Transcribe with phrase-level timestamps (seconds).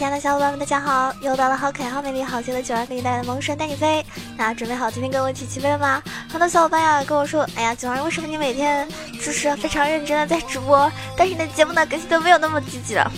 [0.00, 1.12] 亲爱的小伙伴们，大家好！
[1.20, 4.02] 又到了好可爱、好美丽、好邪的九儿给你带来的萌神带你飞。
[4.34, 6.02] 那准备好今天跟我一起起飞了吗？
[6.32, 8.88] 很多小伙伴呀跟我说，哎呀，九儿，为什么你每天
[9.22, 13.12] 就是非常认真的在直播，但是你的节目呢更新都没有那么积极了？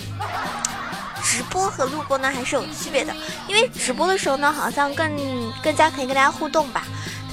[1.23, 3.15] 直播和录播呢还是有区别的，
[3.47, 5.09] 因为直播的时候呢，好像更
[5.63, 6.83] 更加可以跟大家互动吧。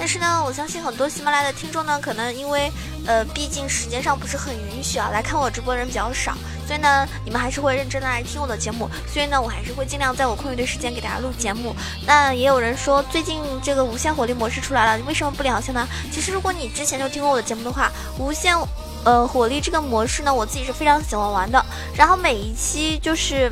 [0.01, 2.71] 但是呢，我相信很多喜马拉雅的听众呢，可能因为
[3.05, 6.33] 呃，毕竟时间上不是很允许啊，来看我直播的人比较少，
[6.65, 8.89] 所以呢，你们还是会认真的来听我的节目。
[9.07, 11.75] 所以呢，我还是会尽量在我空余的时间给大家录节目。
[12.03, 15.87] 那也有人说，最近这个无限火力模式出来了，你为什么不聊一下呢？
[16.11, 18.57] 其实，如果你之前就听过我的节目的话，无限
[19.05, 21.63] 呃火力这个模式呢，我自己是非常喜欢玩的。
[21.95, 23.51] 然后每一期就是。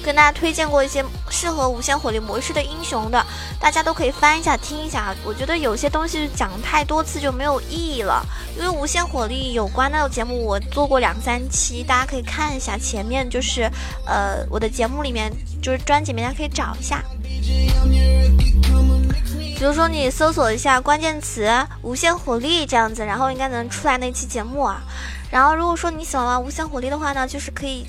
[0.00, 3.24] 跟大家推荐过一些适合无限火力模式的英雄的，
[3.60, 5.14] 大家都可以翻一下听一下。
[5.24, 8.24] 我觉得有些东西讲太多次就没有意义了，
[8.56, 12.76] 因为无限火力有关的节目我做过两三期，大家可以看一下。
[12.78, 13.70] 前面就是
[14.06, 15.30] 呃我的节目里面
[15.62, 17.04] 就是专辑里面可以找一下，
[19.58, 21.48] 比如说你搜索一下关键词
[21.82, 24.82] “无限火力”这样子，然后应该能出来那期节目啊。
[25.30, 27.86] 然后如果说你喜欢玩无限火力的话呢，就是可以。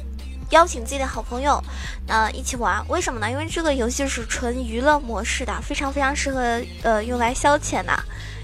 [0.52, 1.62] 邀请自己的好朋友，
[2.08, 2.82] 呃，一起玩。
[2.88, 3.30] 为什么呢？
[3.30, 7.92] 因为这个游戏是纯娱乐模式的，非常非常适合呃用来消遣的。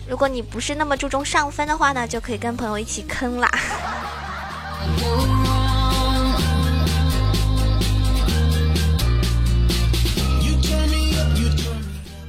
[0.08, 3.50] 如果你不是那么注重上分的话呢，就可以跟朋友一起坑啦。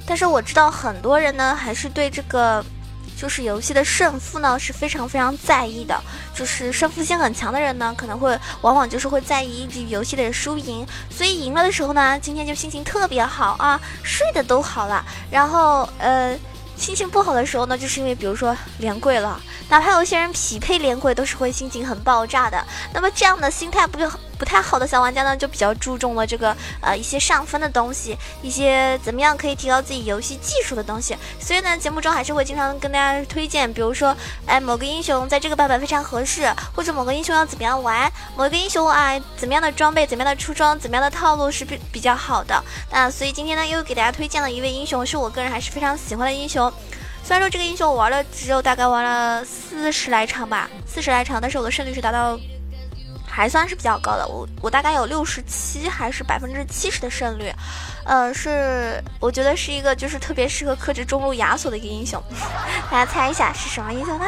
[0.04, 2.64] 但是我知道很多人呢，还是对这个。
[3.20, 6.00] 就是游戏的胜负呢是非常非常在意的，
[6.32, 16.38] 就是胜负心很强的人呢，可能会往往就是会在意一局游戏的输赢，所以赢了的时候呢，今天就心情特别好啊，睡得都好了，然后呃。
[16.78, 22.64] 心情不好的时候呢，就是因为比如说连跪了，哪怕有些人匹配连跪都是会心情很爆炸的。
[22.94, 24.08] 那么这样的心态不就
[24.38, 31.16] 不太好的小玩家呢，就比较注重了这个呃一些上分的东西，一些怎么样可以提高自己游戏技术的东西。
[31.40, 34.16] 所以呢，节目中还是会经常跟大家推荐，比如说
[34.46, 42.62] 哎某个英雄在这个版本非常合适，或者某个英雄要怎么样玩，某一个英雄啊怎么样的装备、怎么样的出装、怎么样的套路是比比较好的。
[42.92, 46.72] 那所以今天呢，又给大家推荐了一位英雄，是我个人还是非常喜欢的英雄。
[47.24, 52.38] 虽然说这个英雄我玩了只有大概玩了四十来场吧，四十来场，但是我的胜率是达到
[53.38, 57.52] 还算是比较高的，我我大概有六十七还是百分之七十的胜率，
[58.04, 62.20] 呃，是我觉得是一个就是特别适合克制中路亚索的一个英雄，
[62.90, 64.26] 大家猜一下是什么英雄呢？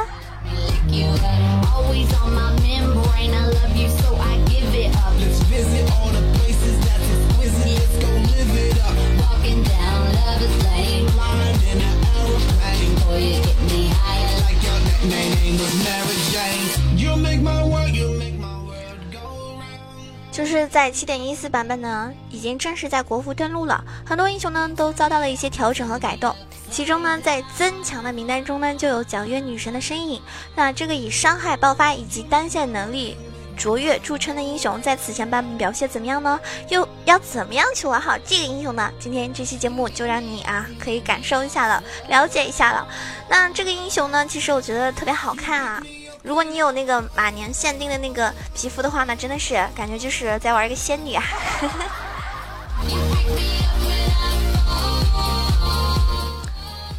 [20.40, 26.34] 就是在七点一四版本呢，已经正式在国服登陆了，很多英雄呢都遭到了一些调整和改动。
[26.70, 30.18] 其中呢，在增强的名单中呢，就有皎月女神的身影。
[30.56, 33.18] 那这个以伤害爆发以及单线能力
[33.54, 36.40] 卓越著称的英雄，在此前版本表现怎么样呢？
[36.70, 38.90] 又要怎么样去玩好这个英雄呢？
[38.98, 42.88] 今天这期节目就让你啊可以感受一下了，了解一下了。
[43.28, 45.82] 那这个英雄呢，其实我觉得特别好看啊。
[46.22, 51.24] 如果你有那个马年限定的那个皮肤的话呢，真的是感觉就是在玩一个仙女啊。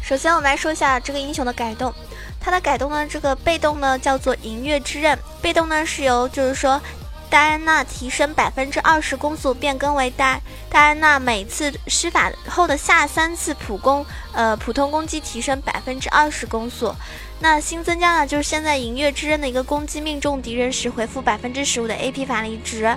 [0.02, 1.94] 首先，我们来说一下这个英雄的改动。
[2.40, 6.82] 它的改动呢，这个被动呢叫做银月之刃，被动呢是由就是说
[7.30, 16.92] 戴安娜提升百分之二十攻速，变更为戴戴安娜每次施法后的下三次普攻，呃，普通攻击提升百分之二十攻速。
[17.42, 22.96] 那新增加的就是现在银月之刃的一个攻击命中敌人时回复百分之十五的 AP 法力值。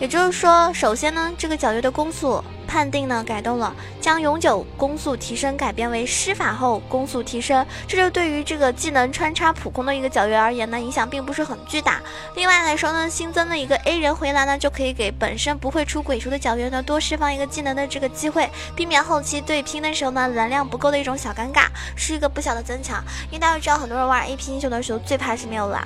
[0.00, 2.42] 也就是说，首先呢，这个皎月的攻速。
[2.66, 12.00] 判定呢改动了，将永久攻速提升改变为施法后攻速提升，这就对于这个技能穿插普攻的一个皎月而言呢，影响并不是很巨大。
[12.34, 23.02] 另外来说呢，新增的一个 A 人回蓝呢，就可以给本身不会出鬼术的皎月呢多释放一个技能的这个机会，避免后期对拼的时候呢蓝量不够的一种小尴尬，是一个不小的增强。
[23.30, 25.82] 因为大家知道，很多人玩 AP 英雄的时候最怕是没有蓝，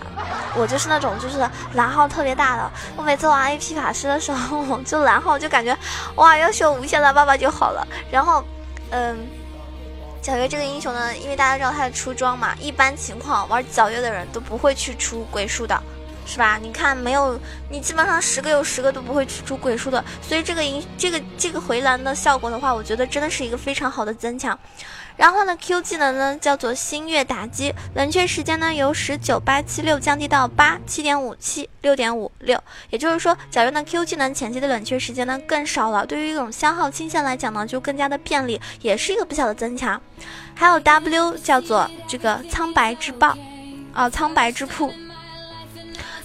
[0.57, 1.39] 我就是那种就是
[1.75, 5.77] 蓝耗特别大的，我每次玩 AP 法师的时候就蓝耗就感觉
[6.17, 7.87] 哇要无限蓝爸爸就好了。
[8.11, 8.45] 然后，
[8.91, 9.27] 嗯，
[10.23, 15.83] 皎月这个英雄呢，因为大家知道他的出装嘛，一般情况玩皎月的人都不会去出鬼术的，
[16.27, 16.59] 是吧？
[16.61, 17.39] 你看没有，
[17.69, 24.59] 你基本上十个有十个都不会去出鬼术的，所以这个英这个这个回蓝的效果的话，我觉得真的是一个非常好的增强。
[25.17, 40.01] 然后呢，Q 技能呢叫做星月打击，冷却时间呢由十九八七六降低到八七点五七六点五六，也就是说，皎月的 Q 技能前期的冷却时间呢更少了，对于一种消耗倾向来讲呢就更加的便利，也是一个不小的增强。
[40.55, 43.37] 还有 W 叫做这个苍白之豹，
[43.93, 44.93] 啊，苍白之瀑。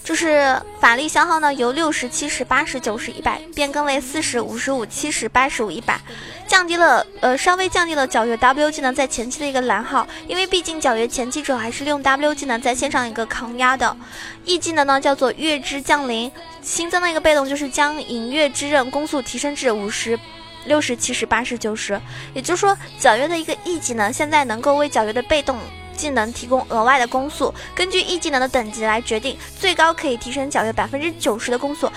[0.06, 6.00] 就是法力消耗呢，由六十七十八十九十一百变更为四十五十五七十八十五一百，
[6.48, 13.98] 降低了呃稍微降低了皎月 W 技能在前期的一个蓝耗，因为毕竟皎月前期主要还是利用 W 技能在线上一个抗压的。
[14.46, 16.31] E 技能呢叫做月之降临，
[16.62, 20.19] 新增的一个被动就是将隐月之刃攻速提升至五十
[20.66, 22.00] 六十七十八十九十，
[22.36, 25.57] 也就是说皎月的一个 E 技能现在能够为皎月的被动。
[25.95, 31.89] 技能提供额外的攻速，根据 E 技能的等级来决定，最高可以提升皎月百分之九十的攻速。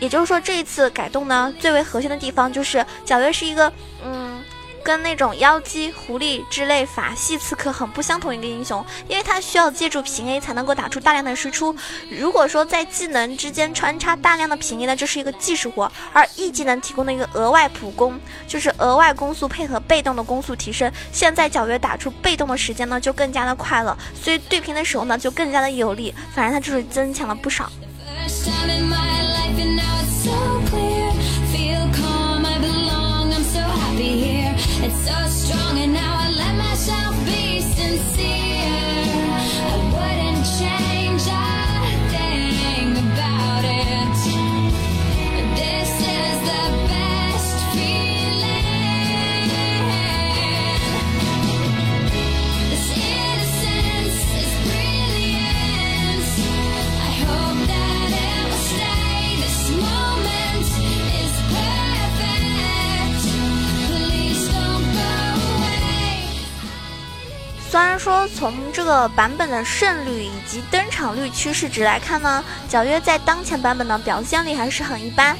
[0.00, 3.72] 也就是说，这一次改动呢，最为核心的地方就是皎月是一个，
[4.04, 4.23] 嗯。
[4.84, 11.74] 跟那种妖姬、狐狸之类法系刺客很不相同一个英雄，因为他需要借助平 A 才能够打出大量的输出。
[12.10, 15.90] 如果说在技能之间穿插大量的平 A 呢，这是一个技术活。
[16.12, 20.92] 而 E 技能提供的一个额外普攻，就是额外攻速配合被动的攻速提升。
[21.10, 26.14] 现在皎月打出被动的时间呢，就更加的快了，所以对平的时候呢，就更加的有利。
[26.34, 27.72] 反正他就是增强了不少。
[35.08, 35.53] us
[67.74, 75.36] 虽然说从这个版本的胜率以及登场率趋势值来看呢，皎月在当前版本的表现力还是很一般，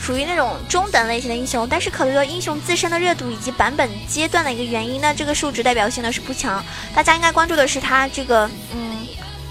[0.00, 1.66] 属于那种中等类型的英雄。
[1.68, 6.64] 但是考虑到英雄自身的热度以及版本阶段的一个原因呢，这个数值代表性呢是不强。
[6.94, 9.04] 大家应该关注的是它这个嗯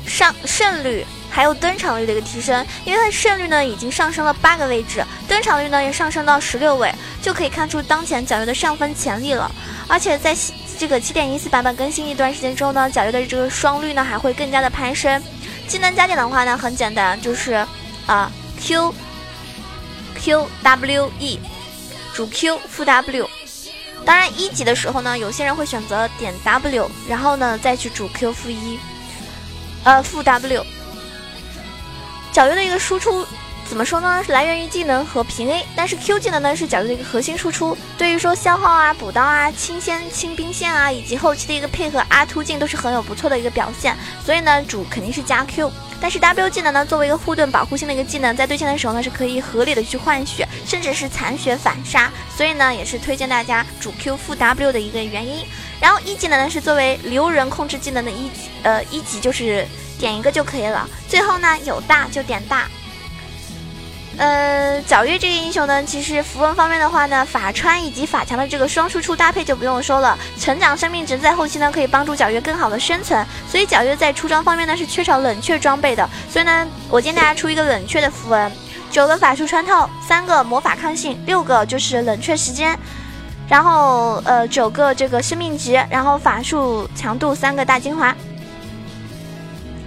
[0.08, 9.52] 上胜率还有登场率的一个提升，因为它的胜率呢已经上升了八个位置，登场率呢也上升到十六位，就可以看出当前皎月的上分潜力了。
[9.90, 10.34] 而且在
[10.82, 15.22] 这个七点一四版本更新一段时间之后呢，皎月的这个双率呢还会更加的攀升。
[15.68, 17.64] 技能加点的话呢，很简单，就是
[18.08, 18.92] 啊 Q
[20.16, 21.40] Q W E
[22.16, 23.30] 主 Q 副 W。
[24.04, 28.80] 当然一级的时候呢，有些人会选择点 W，然后呢再去主 Q 负一，
[29.84, 30.66] 呃负 W。
[32.34, 33.24] 皎月的一个输出
[33.72, 34.22] 怎么说呢？
[34.22, 37.78] 是来源于技能和平 A，但是 Q 技能呢是皎月的一个核心输出。
[37.98, 43.96] 对于说消耗啊、补刀啊、清仙、清兵线啊，以及后期的一个配合 R 突进都是很有不错的一个表现。
[44.26, 45.72] 所以呢，主肯定是加 Q。
[46.02, 52.12] 但是 W 技能呢，作为一个护盾保护性的一个技能，在对线的时候呢，是可以合理的去换血，甚至是残血反杀。
[52.36, 55.46] 所以呢，也是推荐大家主 Q 负 W 的一个原因。
[55.80, 58.30] 然后一技能呢是作为留人控制技能的一，
[58.64, 59.66] 呃一级就是
[59.98, 60.86] 点一个就可以了。
[61.08, 62.68] 最后呢有大就点大。
[64.22, 78.52] 呃，皎月这个英雄呢，其实符文方面的话呢，法穿以及法强的这个双输出搭配就不用说了，成长生命值在后期呢可以帮助皎月更好的生存，所以皎月在出装方面呢是缺少冷却装备的，所以呢，我建议大家出一个冷却的符文，
[78.92, 82.78] 九个法术穿透，三个魔法抗性，六个就是冷却时间，
[83.50, 88.16] 然后呃九个这个生命值，然后法术强度三个大精华。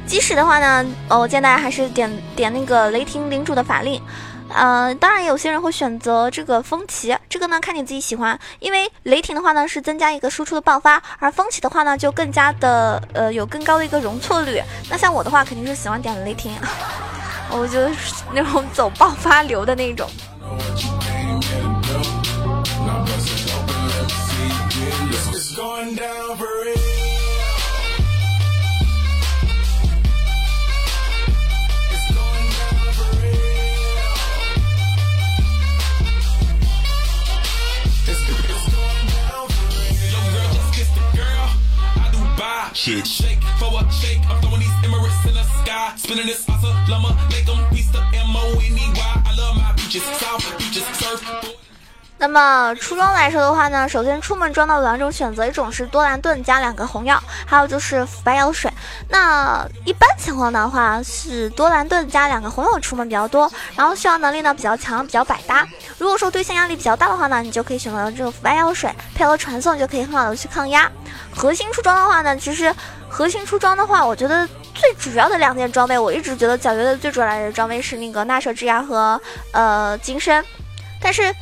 [0.06, 4.00] 即使的话呢，呃，我建议大家还是点点那个雷霆领主的法令，
[4.48, 14.62] 呃，当然有些人会选择这个风骑，这个呢看你自己喜欢，因为雷霆的话呢是增加一个输出的爆发，而风骑的话呢就更加的呃有更高的一个容错率。
[14.88, 16.52] 那像我的话肯定是喜欢点雷霆，
[17.50, 20.08] 我就是那种走爆发流的那种。
[42.84, 43.06] Shit.
[43.06, 44.20] shake for a shake.
[44.28, 45.94] I'm throwing these Emirates in the sky.
[45.96, 47.16] Spinning this awesome llama.
[47.30, 49.22] Make them piece the M-O-N-E-Y.
[49.24, 51.22] I love my beaches, south beaches, surf.
[52.18, 58.70] 那么出装来说的话呢，首先出门装的两种选择，一种是多兰盾加两个红药，还有就是腐败药水。
[59.14, 65.64] 那一般情况的话是多兰盾加两个红友出门比较多，然后续航能力呢比较强，比较百搭。
[65.98, 70.90] 如果说对线压力比较大的话呢，你就可以选择这个腐败药水，配合传送就可以很好的去抗压。
[71.32, 72.74] 核心出装的话呢，其实
[73.08, 79.20] 核心出装的话，我觉得最主要的两件装备，我一直觉得皎月的最主要的装备是那个纳舍之牙和
[79.52, 80.44] 呃金身，
[81.00, 81.32] 但是。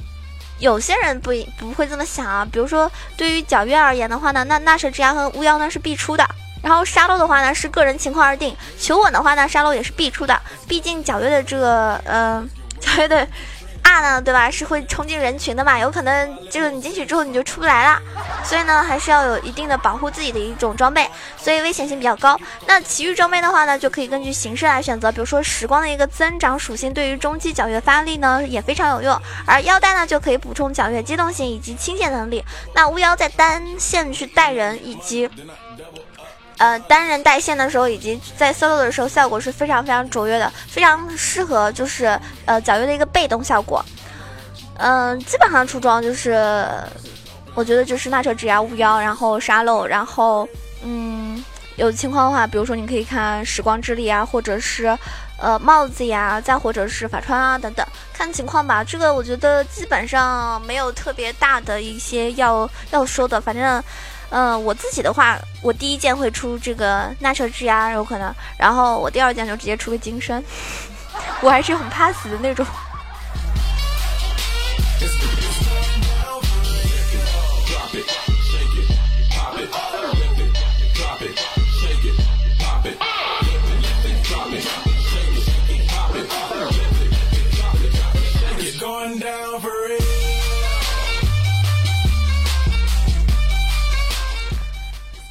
[0.59, 6.25] 有些人不不会这么想啊，比如说对于皎月而言的话呢，那纳舍之牙和巫妖呢是必出的，
[6.63, 12.43] 然后沙漏的话呢是个人情况而定，求稳的话呢沙漏也是必出的，毕竟皎月的这个呃
[12.81, 13.27] 皎月的。
[13.85, 14.49] 大呢，对吧？
[14.49, 15.77] 是会冲进人群的嘛？
[15.77, 18.01] 有可能就是你进去之后你就出不来了，
[18.45, 22.39] 所以呢，还是要有一定的保护自己的一种装备，所以危险性比较高。
[22.65, 32.43] 那其余装备的话呢，就可以根据形式来选择，比如说时光的一个增长属性，对于中期皎月发力呢也非常有用，而腰带呢就可以补充皎月机动性以及清线能力。
[32.75, 35.29] 那巫妖在单线去带人以及。
[36.63, 43.85] 呃，单人带线的时候，以及在 solo 的时候，效果是非常非常卓越的，非常适合就是呃皎月的一个被动效果。
[44.77, 46.65] 嗯，基本上出装就是，
[47.55, 50.49] 我觉得就是纳车之牙巫妖，然后沙漏，然后
[50.85, 54.97] 嗯，有情况的话，比如说你可以看时光之力啊，或者是
[55.41, 58.85] 呃帽子呀，再或者是法穿啊等等，看情况吧。
[58.85, 63.83] 这个我觉得基本上没有特别大的一些要要说的，反正。
[64.35, 70.43] 嗯，我自己的话，我第一件会出这个纳舍之牙，有可能，然后我第二件就直接出个金身，
[71.43, 72.65] 我还是很怕死的那种。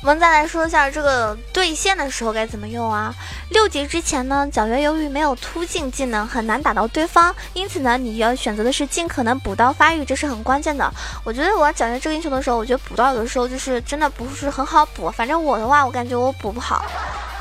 [0.02, 3.14] 我们再来说一下这个对线的时候该怎么用啊？
[3.52, 10.92] 六级之前呢，皎月由于没有突进技能，很难打到对方，因此呢，你要选择的是尽可能补刀发育，这是很关键的。
[11.24, 16.84] 我觉得我要皎月这个英雄的时候，我觉得补刀有的时候就是真的不是很好补，反正我的话，我感觉我补不好。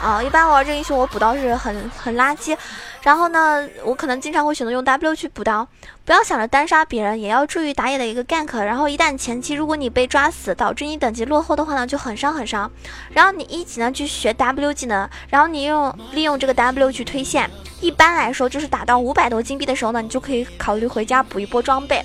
[0.02, 2.57] 啊，一般玩这个英雄，我补刀是很很垃圾。
[3.02, 5.66] 然后呢，我可能经常会选择用 W 去补刀。
[6.04, 8.59] 不要想着单杀别人，也要注意打野的一个 gank。
[8.62, 12.71] 然后一旦前期如果你被抓死，导致你等级落后的话呢，就很伤很伤。
[13.11, 17.50] 然后你一级呢去学 W 技能，然后你用利用这个 W 去推线。
[17.80, 22.04] 一般来说，就是打到五百多金币的时候呢，你就可以考虑回家补一波装备。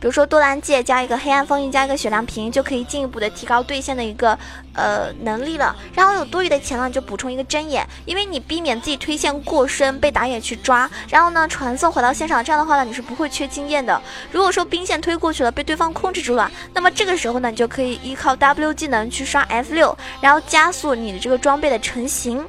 [0.00, 4.38] 比如说多兰戒加一个黑暗封印加一个血量瓶，就可以进一步的提高对线的一个
[4.74, 5.74] 呃能力了。
[5.94, 10.88] 然后有多余的钱呢，就补充一个针眼，因为你避免自己推线过深被打野去抓。
[11.08, 14.00] 然后呢，传送回到线上，这样的话呢，你是不会缺经验的。
[14.30, 22.46] 如果说兵线推过去了，被对方控制住了，那么这个时候呢，你就可以依靠 W 技能去刷 F 六，然后加速你的这个装备的成型。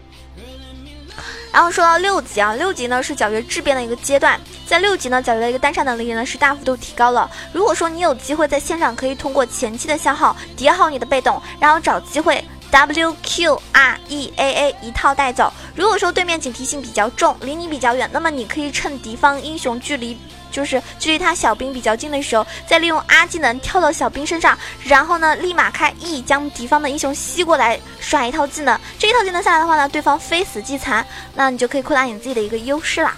[1.51, 7.29] 然后说到六级啊，六级呢是皎月质变的一个阶段，在六级呢，皎月的一个单杀能力呢是大幅度提高了。
[7.51, 15.51] 如果说你有机会在线上可以通过前期的消耗叠好你的被动，然后找机会 W Q R E A A 一套带走。
[15.75, 20.17] 如果说对面警惕性比较重，离你比较远，那么你可以趁敌方英雄距离。
[20.59, 28.77] 就是距离他小兵比较近的时候，再利用阿技能跳到小兵身上，然后呢，立马开 E 将敌方的英雄吸过来，甩一套技能。
[28.97, 33.15] 这一套技能下来的话呢，对方非死即残，那你就可以扩大你自己的一个优势啦。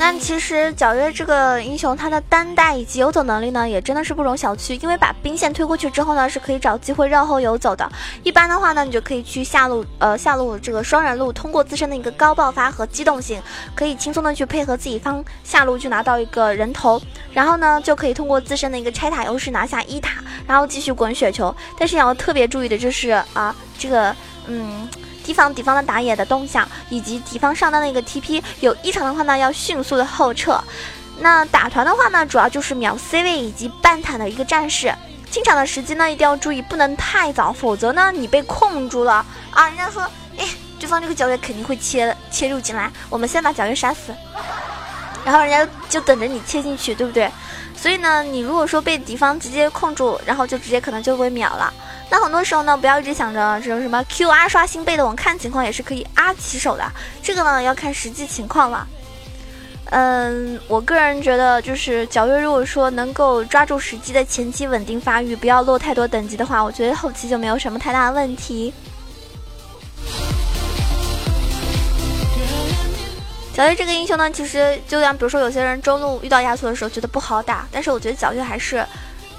[0.00, 4.82] 那其实皎月这个英雄，他的单带以及游走能力呢，也真的是不容小觑。
[4.82, 7.86] 因为把兵线推过去之后呢，是可以找机会绕后游走的。
[8.22, 13.42] 一般的话呢，你就可以去下路，呃，下路这个双人路，通过自身的一个高爆发和机动性，
[13.74, 16.98] 可以轻松的去配合自己方下路去拿到一个人头，
[17.34, 21.54] 然后呢，就可以通过自身的一个拆塔优势拿下一塔，然后继续滚雪球。
[21.78, 24.16] 但是你要特别注意的就是啊，这个，
[24.46, 24.88] 嗯。
[25.24, 30.62] 提防敌方的打野的动向，以及敌方上单的一个 TP 有异常的话呢，要迅速的后撤。
[31.20, 34.94] 那打团的话呢，主要就是秒 C 位以及半坦的一个战士。
[35.30, 39.68] 进场的时机呢，一定要注意，不能太早，否则呢，你被控住了啊！
[39.68, 40.02] 人家说，
[40.36, 40.44] 哎，
[40.80, 44.12] 对方这个皎月肯定会切切入进来，我们先把皎月杀死，
[45.24, 47.30] 然后人家就等着你切进去，对不对？
[47.76, 51.72] 所以呢，你如果说被敌方直接控住，然后就直接可能就会秒了。
[52.10, 56.84] 那很多时候呢，不要一直想着这种什么 Q R 刷新被动，看情况也是可以 R 起手的。
[57.22, 58.86] 这个呢要看实际情况了。
[59.92, 68.72] 嗯，我个人觉得，就是皎月如果说能够抓住时机的前期稳定发育，不要落太多等级的话，我觉得后期就没有什么太大的问题。
[73.56, 78.86] 皎月这个英雄呢，其实就像比如说有些人中路遇到亚索的时候觉得不好打，但是我觉得皎月还是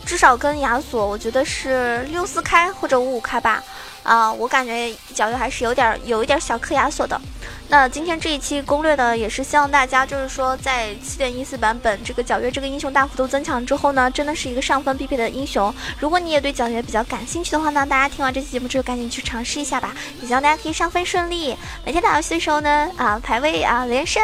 [0.06, 3.64] 至少跟亚索，我觉得是六四开或者五五开吧。
[4.04, 7.22] 啊，我感觉皎月还是有点有一点小克亚索的。
[7.68, 15.72] 那今天这一期攻略呢，也是希望大家就是说，在七点一四版本这个皎月这个英雄大幅度增强之后呢，真的是一个上分必备的英雄。
[16.00, 19.96] 如果你也对皎月比较感兴趣的话呢，大家听完这期节目之后赶紧去尝试一下吧。
[20.20, 21.56] 也希望大家可以上分顺利，
[21.86, 24.20] 每天打游戏的时候呢，啊排位啊连胜，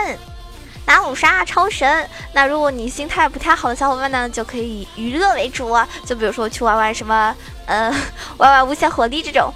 [0.88, 2.10] 拿五杀超神。
[2.34, 7.36] 那如果你心态不太好的小伙伴呢，就可以以娱乐为主，就比如说去玩玩什么，
[7.68, 7.94] 呃，
[8.38, 9.54] 玩玩无限火力这种。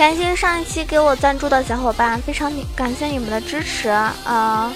[0.00, 4.72] 感谢上一期给我赞助的小伙伴，非常感谢你们的支持啊！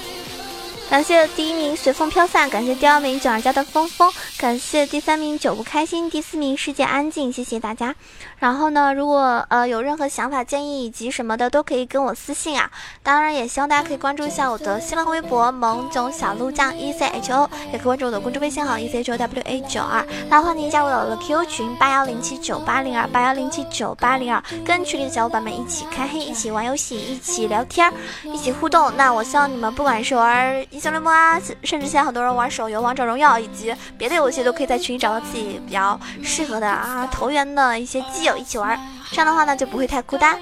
[0.95, 4.09] 感谢第一名随风飘散，感谢第二名九儿家的风风，
[4.39, 7.93] 感谢第三名久不开心，第四名世界安静，谢谢大家。
[8.39, 12.71] 然后呢，如果呃有任何想法、建议以及什么的，都可以跟我私信啊。
[13.03, 20.07] 当然，也希望大家可以关注一下我的新浪微博萌囧小鹿酱 E C H O，也可以关注我的公众微信号 E C H O W A 九二。
[20.29, 28.97] 那欢迎加入我的 QQ 群八幺零七九八零二八幺零七九八零二，跟群里的小伙伴们一起开黑，一起玩游戏，一起聊天，一起互动。
[28.97, 38.37] 那我希望你们不管是玩一英雄联盟啊，甚至现在很多人玩手游王者荣耀以及别的游戏，都可以在群里找到自己比较适合的啊投缘的一些基友。
[38.37, 38.79] 一起玩，
[39.11, 40.39] 这样的话呢就不会太孤单。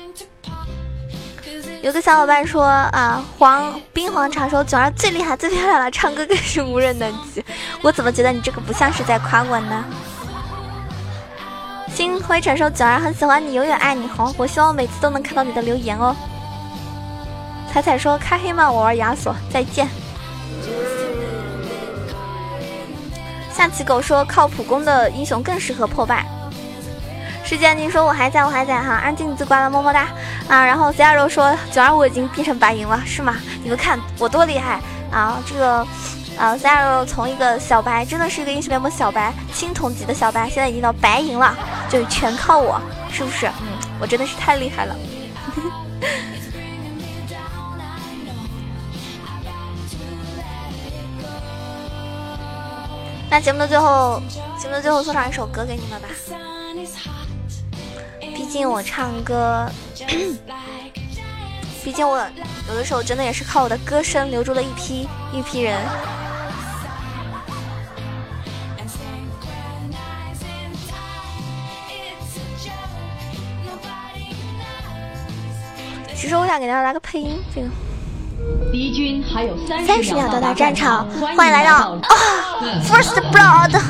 [1.80, 7.44] 有个小伙伴说啊，黄冰皇茶说九儿最厉害，最漂亮了，唱歌更是无人能及。
[7.80, 9.84] 我怎么觉得你这个不像是在夸我呢？
[11.94, 14.34] 星辉传说九儿很喜欢你，永远爱你红。
[14.36, 16.16] 我希望每次都能看到你的留言哦。
[17.72, 18.68] 彩彩说开黑吗？
[18.68, 19.88] 我玩亚索，再见。
[23.52, 26.26] 下棋狗说靠普攻的英雄更适合破败。
[27.44, 30.08] 世界，你说我还在，我还在哈，安静自挂了，么么哒
[30.48, 30.64] 啊！
[30.64, 33.36] 然后 C R 说九二我已经变成白银了，是吗？
[33.62, 35.36] 你们看我多厉害啊！
[35.46, 35.86] 这个
[36.38, 41.54] 啊，C R 从一个小白，真的是一个英雄联盟小白，青铜级的小白，现在已经到白银了，
[41.90, 42.80] 就全靠我，
[43.12, 43.46] 是不是？
[43.46, 44.96] 嗯，我真的是太厉害了。
[53.32, 54.20] 那节目的最后，
[54.58, 56.08] 节目的最后送上一首歌给你们吧。
[58.20, 59.66] 毕竟我唱歌，
[61.82, 62.18] 毕竟我
[62.68, 65.80] 有的时候真的也是靠我的歌声留住了一批一批人。
[76.14, 77.68] 其实我想给大家来个配音，这个。
[78.70, 82.16] 敌军还有三十秒到达战场，欢迎来到啊
[82.84, 83.80] ，First Blood 啊。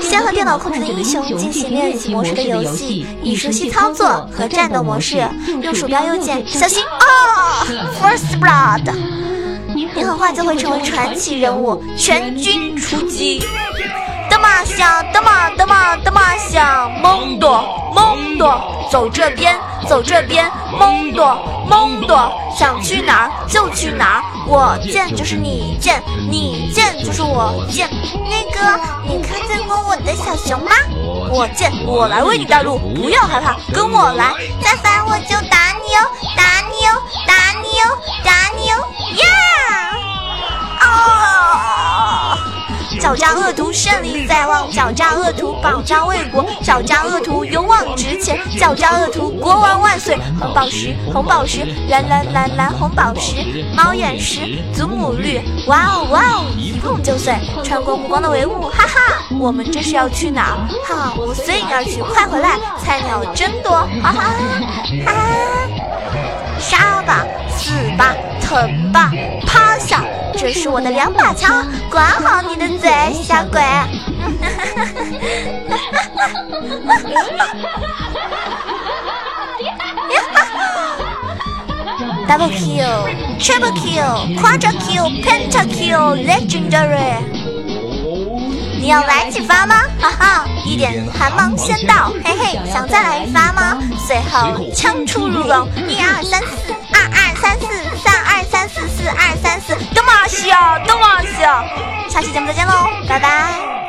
[0.00, 5.26] 先和电脑控制的英雄进行练习模式的游戏，以熟悉操作和战斗模式，
[5.62, 7.64] 用鼠标右键，小心啊
[8.00, 8.92] ！First Blood，
[9.74, 13.42] 你很快就会成为传奇人物，全军出击。
[14.30, 21.38] 德玛想，德玛，德玛，德玛想，蒙多，蒙多，走这边，走这边，蒙多，
[21.72, 27.88] 东东，想去哪儿就去哪儿，我见就是你见，你见就是我见。
[28.28, 30.70] 那个，你看见过我的小熊吗？
[31.30, 36.04] 我见，我来为你带路，不要害怕，跟我来，再烦我就打你哦，
[36.36, 38.76] 打你哦，打你哦，打你哦，
[39.16, 39.24] 呀！
[40.82, 41.31] 哦！
[43.02, 50.16] 狡诈恶徒胜利在望，狡诈恶徒保家卫国，狡诈恶徒勇往直前，狡诈恶徒国王万岁！
[50.38, 57.34] 红宝石，红宝石，蓝蓝蓝蓝红宝石，猫眼石，祖母绿，哇哦哇哦，一碰就碎，
[57.64, 60.56] 穿过目光的帷幕，哈哈，我们这是要去哪？
[60.88, 64.30] 哈，我随你而去，快回来，菜鸟真多，哈哈哈
[65.06, 65.12] 哈！
[66.60, 69.10] 杀吧，死吧，疼吧，
[69.44, 70.04] 趴下。
[70.34, 72.90] 这是我的两把枪，管好你的嘴，
[73.22, 73.60] 小鬼！
[82.26, 87.18] double kill，triple kill，quadruple kill，penta kill，legendary。
[88.80, 89.82] 你要来几发吗？
[90.00, 93.78] 哈哈，一点寒芒先到，嘿嘿，想再来一发吗？
[93.98, 97.66] 随后枪出如龙，一二三四，二二三四，
[98.88, 100.48] 四，二三四，多么秀，
[100.86, 102.10] 多么秀！
[102.10, 103.81] 下期节目再见喽，拜拜。